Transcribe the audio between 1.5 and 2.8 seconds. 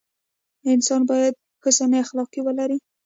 حسن اخلاق ولري.